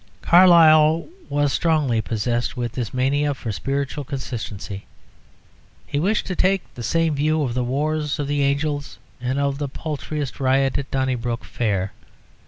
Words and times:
Carlyle 0.23 1.07
was 1.29 1.53
strongly 1.53 2.01
possessed 2.01 2.57
with 2.57 2.71
this 2.71 2.91
mania 2.91 3.35
for 3.35 3.51
spiritual 3.51 4.03
consistency. 4.03 4.87
He 5.85 5.99
wished 5.99 6.25
to 6.25 6.35
take 6.35 6.63
the 6.73 6.81
same 6.81 7.13
view 7.13 7.43
of 7.43 7.53
the 7.53 7.63
wars 7.63 8.17
of 8.17 8.25
the 8.27 8.41
angels 8.41 8.97
and 9.21 9.37
of 9.37 9.59
the 9.59 9.69
paltriest 9.69 10.39
riot 10.39 10.79
at 10.79 10.89
Donnybrook 10.89 11.45
Fair. 11.45 11.91